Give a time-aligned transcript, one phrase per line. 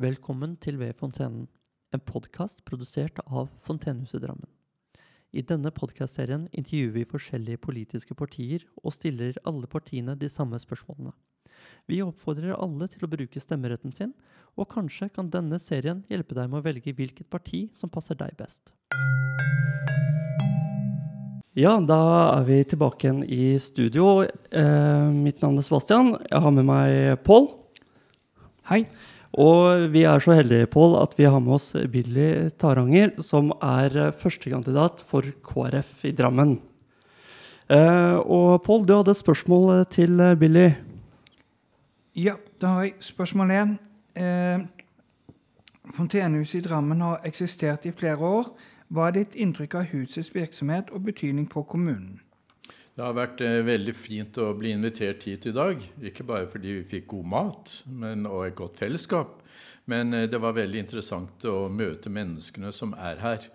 [0.00, 1.42] Velkommen til Ved fontenen,
[1.92, 4.48] en podkast produsert av Fontenehuset Drammen.
[5.36, 11.12] I denne podkastserien intervjuer vi forskjellige politiske partier og stiller alle partiene de samme spørsmålene.
[11.84, 14.16] Vi oppfordrer alle til å bruke stemmeretten sin,
[14.56, 18.32] og kanskje kan denne serien hjelpe deg med å velge hvilket parti som passer deg
[18.40, 18.72] best.
[21.52, 22.00] Ja, da
[22.38, 24.22] er vi tilbake igjen i studio.
[24.24, 26.14] Eh, mitt navn er Sebastian.
[26.24, 27.50] Jeg har med meg Pål.
[28.72, 28.86] Hei.
[29.38, 33.94] Og vi er så heldige, Paul, at vi har med oss Billy Taranger, som er
[33.94, 36.56] eh, førstekandidat for KrF i Drammen.
[37.70, 40.70] Eh, og Pål, du hadde et spørsmål til eh, Billy.
[42.18, 43.76] Ja, da har jeg spørsmål én.
[44.18, 44.66] Eh,
[45.94, 48.50] Fontenehuset i Drammen har eksistert i flere år.
[48.90, 52.18] Hva er ditt inntrykk av husets virksomhet og betydning på kommunen?
[53.00, 55.78] Det har vært eh, veldig fint å bli invitert hit i dag.
[56.04, 59.38] Ikke bare fordi vi fikk god mat men, og et godt fellesskap,
[59.88, 63.46] men eh, det var veldig interessant å møte menneskene som er her,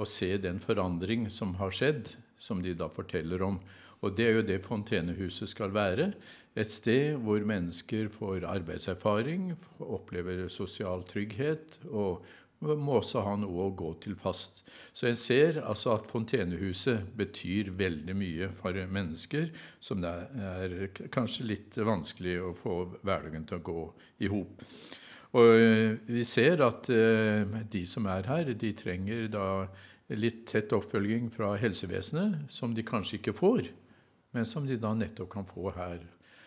[0.00, 3.58] og se den forandring som har skjedd, som de da forteller om.
[4.00, 6.14] Og det er jo det Fontenehuset skal være.
[6.56, 9.50] Et sted hvor mennesker får arbeidserfaring,
[9.84, 12.24] opplever sosial trygghet og
[12.64, 14.62] må også ha noe å gå til fast.
[14.96, 19.50] Så jeg ser altså at Fontenehuset betyr veldig mye for mennesker
[19.82, 20.12] som det
[20.50, 20.76] er
[21.14, 23.86] kanskje litt vanskelig å få hverdagen til å gå
[24.24, 24.64] i hop.
[25.34, 29.46] Og eh, vi ser at eh, de som er her, de trenger da
[30.14, 33.70] litt tett oppfølging fra helsevesenet, som de kanskje ikke får,
[34.34, 36.02] men som de da nettopp kan få her.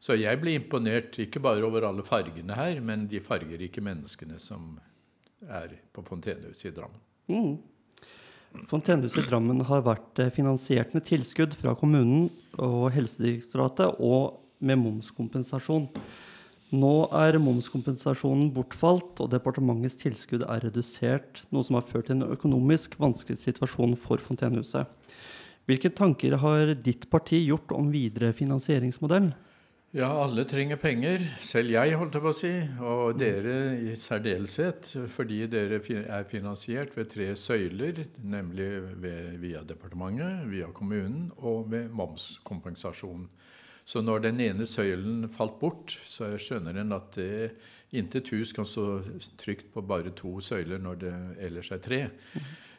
[0.00, 4.78] Så jeg blir imponert ikke bare over alle fargene her, men de fargerike menneskene som
[5.48, 7.00] er på Fontenehuset i Drammen.
[7.30, 8.64] Mm.
[8.70, 14.80] Fontenehuset i Drammen har vært eh, finansiert med tilskudd fra kommunen og Helsedirektoratet og med
[14.82, 15.86] momskompensasjon.
[16.70, 22.30] Nå er momskompensasjonen bortfalt, og departementets tilskudd er redusert, noe som har ført til en
[22.36, 24.86] økonomisk vanskelig situasjon for Fontenehuset.
[25.66, 29.32] Hvilke tanker har ditt parti gjort om videre finansieringsmodell?
[29.90, 31.24] Ja, alle trenger penger.
[31.42, 32.50] Selv jeg, holdt jeg på å si.
[32.86, 34.92] Og dere i særdeleshet.
[35.10, 38.68] Fordi dere er finansiert ved tre søyler, nemlig
[39.02, 43.26] ved, via departementet, via kommunen og ved momskompensasjon.
[43.82, 47.50] Så når den ene søylen falt bort, så skjønner en at det
[47.90, 49.00] intet hus kan stå
[49.42, 51.14] trygt på bare to søyler når det
[51.48, 52.04] ellers er tre.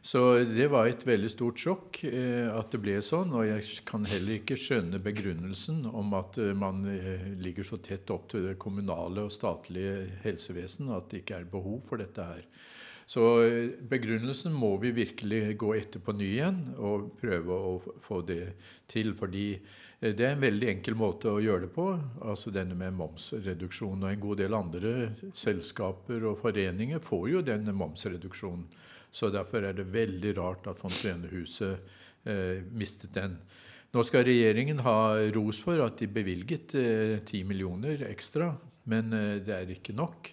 [0.01, 3.35] Så det var et veldig stort sjokk eh, at det ble sånn.
[3.37, 8.09] Og jeg kan heller ikke skjønne begrunnelsen om at eh, man eh, ligger så tett
[8.13, 12.47] opp til det kommunale og statlige helsevesen at det ikke er behov for dette her.
[13.11, 18.21] Så eh, begrunnelsen må vi virkelig gå etter på ny igjen og prøve å få
[18.25, 18.55] det
[18.89, 19.11] til.
[19.19, 21.89] Fordi eh, det er en veldig enkel måte å gjøre det på,
[22.25, 24.01] altså denne med momsreduksjon.
[24.01, 24.95] Og en god del andre
[25.29, 28.65] selskaper og foreninger får jo denne momsreduksjonen.
[29.11, 33.37] Så derfor er det veldig rart at Fontenehuset eh, mistet den.
[33.91, 38.53] Nå skal regjeringen ha ros for at de bevilget eh, 10 millioner ekstra,
[38.87, 40.31] men eh, det er ikke nok.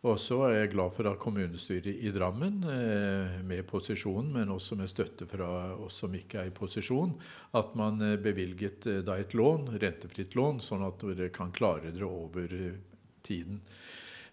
[0.00, 4.78] Og så er jeg glad for at kommunestyret i Drammen, eh, med posisjonen, men også
[4.80, 7.12] med støtte fra oss som ikke er i posisjon,
[7.52, 11.92] at man eh, bevilget eh, da et lån, rentefritt lån, sånn at dere kan klare
[11.92, 12.78] dere over eh,
[13.20, 13.60] tiden.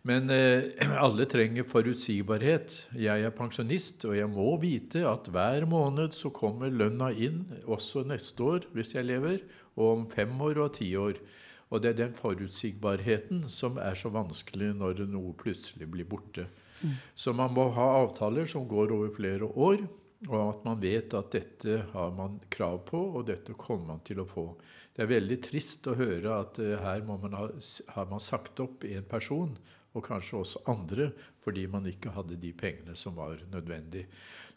[0.07, 0.69] Men eh,
[1.05, 2.75] alle trenger forutsigbarhet.
[2.95, 8.05] Jeg er pensjonist, og jeg må vite at hver måned så kommer lønna inn, også
[8.07, 9.43] neste år hvis jeg lever,
[9.75, 11.19] og om fem år og ti år.
[11.67, 16.47] Og det er den forutsigbarheten som er så vanskelig når noe plutselig blir borte.
[16.79, 16.93] Mm.
[17.17, 19.83] Så man må ha avtaler som går over flere år,
[20.25, 24.23] og at man vet at dette har man krav på, og dette kommer man til
[24.23, 24.47] å få.
[24.95, 27.49] Det er veldig trist å høre at uh, her man ha,
[27.93, 29.51] har man sagt opp en person,
[29.97, 31.11] og kanskje også andre,
[31.43, 34.05] fordi man ikke hadde de pengene som var nødvendig.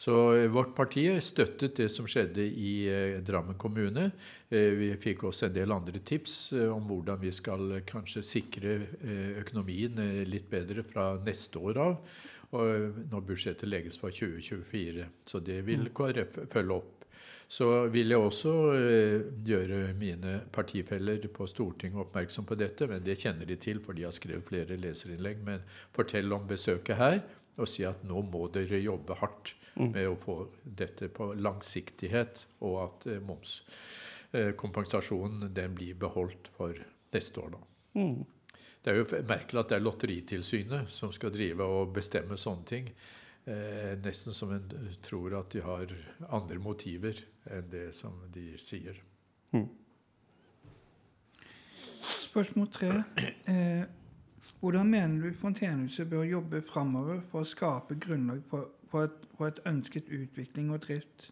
[0.01, 4.11] Så eh, vårt parti støttet det som skjedde i eh, Drammen kommune.
[4.49, 6.39] Eh, vi fikk også en del andre tips
[6.73, 8.77] om hvordan vi skal kanskje sikre
[9.41, 11.99] økonomien litt bedre fra neste år av,
[12.51, 15.05] når budsjettet legges for 2024.
[15.29, 15.93] Så det vil Mm.
[15.95, 17.00] KrF følge opp.
[17.51, 23.19] Så vil jeg også eh, gjøre mine partifeller på Stortinget oppmerksom på dette, men det
[23.19, 25.41] kjenner de til, for de har skrevet flere leserinnlegg.
[25.49, 25.65] Men
[25.97, 27.19] fortell om besøket her,
[27.59, 32.83] og si at nå må dere jobbe hardt med å få dette på langsiktighet, og
[32.85, 36.75] at eh, momskompensasjonen den blir beholdt for
[37.15, 37.51] neste år.
[37.57, 37.61] da.
[37.99, 38.25] Mm.
[38.81, 42.87] Det er jo merkelig at det er Lotteritilsynet som skal drive og bestemme sånne ting.
[43.49, 44.67] Eh, nesten som en
[45.03, 45.95] tror at de har
[46.29, 47.17] andre motiver
[47.51, 49.01] enn det som de sier.
[52.01, 52.93] Spørsmål tre.
[53.49, 53.89] Eh,
[54.61, 59.61] Hvordan mener du Fontenehuset bør jobbe framover for å skape grunnlag for, på, et, et
[59.71, 61.31] ønsket utvikling og drift?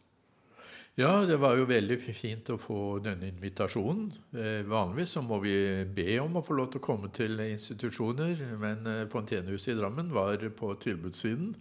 [0.99, 4.09] Ja, det var jo veldig fint å få denne invitasjonen.
[4.33, 5.53] Eh, vanligvis så må vi
[5.95, 10.09] be om å få lov til å komme til institusjoner, men eh, Fontenehuset i Drammen
[10.17, 11.53] var på tilbudssiden.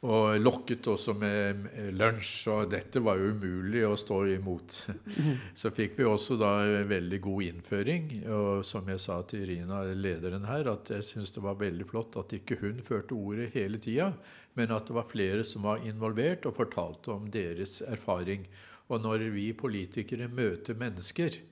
[0.00, 4.78] Og lokket også med lunsj, og dette var jo umulig å stå imot.
[5.60, 6.54] Så fikk vi også da
[6.88, 8.06] veldig god innføring.
[8.32, 12.16] Og som jeg sa til Irina, lederen her, at jeg syns det var veldig flott
[12.16, 14.14] at ikke hun førte ordet hele tida,
[14.56, 18.48] men at det var flere som var involvert og fortalte om deres erfaring.
[18.88, 21.42] Og når vi politikere møter mennesker,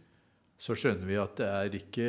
[0.58, 2.06] så skjønner vi at det er ikke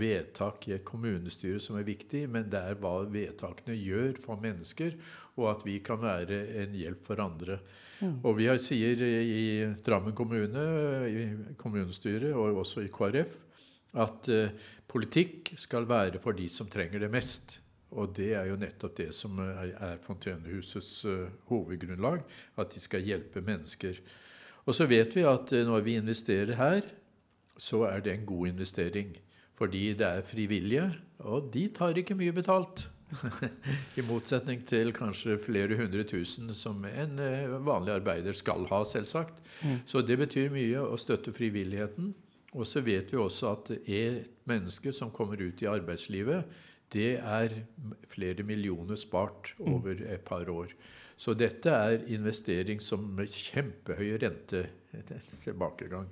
[0.00, 4.96] vedtak i et kommunestyre som er viktig, men det er hva vedtakene gjør for mennesker,
[5.36, 7.58] og at vi kan være en hjelp for andre.
[8.00, 8.16] Mm.
[8.24, 9.44] Og vi sier i
[9.84, 10.64] Drammen kommune,
[11.12, 11.28] i
[11.60, 13.36] kommunestyret og også i KrF,
[13.98, 17.58] at uh, politikk skal være for de som trenger det mest.
[17.92, 22.24] Og det er jo nettopp det som er, er Fontenehusets uh, hovedgrunnlag,
[22.56, 24.00] at de skal hjelpe mennesker.
[24.64, 26.88] Og så vet vi at uh, når vi investerer her,
[27.58, 29.16] så er det en god investering.
[29.58, 30.86] Fordi det er frivillige,
[31.26, 32.86] og de tar ikke mye betalt.
[33.98, 39.40] I motsetning til kanskje flere hundre tusen som en eh, vanlig arbeider skal ha, selvsagt.
[39.64, 39.78] Mm.
[39.88, 42.12] Så det betyr mye å støtte frivilligheten.
[42.56, 46.46] Og så vet vi også at et menneske som kommer ut i arbeidslivet,
[46.94, 47.54] det er
[48.08, 50.72] flere millioner spart over et par år.
[51.18, 54.64] Så dette er investering som med kjempehøy rente
[55.44, 56.06] tilbakegang.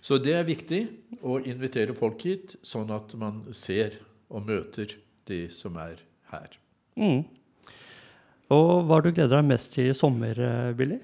[0.00, 0.82] Så det er viktig
[1.26, 3.98] å invitere folk hit, sånn at man ser
[4.30, 4.94] og møter
[5.28, 5.98] de som er
[6.30, 6.54] her.
[7.00, 7.24] Mm.
[8.54, 11.00] Og hva har du gleder deg mest til i sommer, eh, Billy?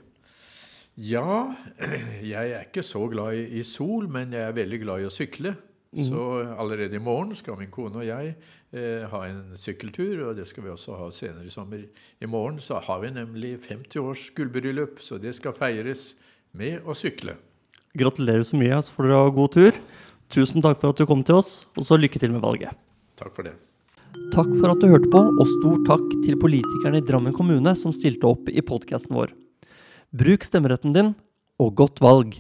[1.01, 1.49] Ja,
[2.35, 5.15] jeg er ikke så glad i, i sol, men jeg er veldig glad i å
[5.15, 5.55] sykle.
[5.91, 6.05] Mm.
[6.07, 8.35] Så allerede i morgen skal min kone og jeg
[8.71, 11.81] eh, ha en sykkeltur, og det skal vi også ha senere i sommer.
[12.23, 16.13] I morgen så har vi nemlig 50 års gullbryllup, så det skal feires
[16.55, 17.35] med å sykle.
[17.99, 19.81] Gratulerer så mye, så får dere ha god tur.
[20.31, 22.79] Tusen takk for at du kom til oss, og så lykke til med valget.
[23.19, 23.57] Takk for det.
[24.31, 27.95] Takk for at du hørte på, og stor takk til politikerne i Drammen kommune som
[27.95, 29.35] stilte opp i podkasten vår.
[30.15, 31.13] Bruk stemmeretten din,
[31.59, 32.39] og godt valg!